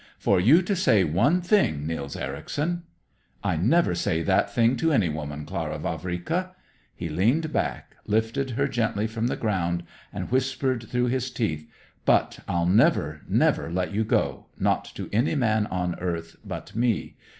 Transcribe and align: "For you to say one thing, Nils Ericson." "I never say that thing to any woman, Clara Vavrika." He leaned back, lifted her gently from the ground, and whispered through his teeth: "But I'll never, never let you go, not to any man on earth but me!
"For 0.17 0.39
you 0.39 0.63
to 0.63 0.75
say 0.75 1.03
one 1.03 1.41
thing, 1.41 1.85
Nils 1.85 2.15
Ericson." 2.15 2.81
"I 3.43 3.55
never 3.55 3.93
say 3.93 4.23
that 4.23 4.51
thing 4.51 4.75
to 4.77 4.91
any 4.91 5.09
woman, 5.09 5.45
Clara 5.45 5.77
Vavrika." 5.77 6.55
He 6.95 7.07
leaned 7.07 7.53
back, 7.53 7.97
lifted 8.07 8.49
her 8.57 8.67
gently 8.67 9.05
from 9.05 9.27
the 9.27 9.35
ground, 9.35 9.83
and 10.11 10.31
whispered 10.31 10.89
through 10.89 11.09
his 11.09 11.29
teeth: 11.29 11.69
"But 12.03 12.39
I'll 12.47 12.65
never, 12.65 13.21
never 13.29 13.71
let 13.71 13.93
you 13.93 14.03
go, 14.03 14.47
not 14.57 14.85
to 14.95 15.07
any 15.13 15.35
man 15.35 15.67
on 15.67 15.93
earth 15.99 16.35
but 16.43 16.75
me! 16.75 17.15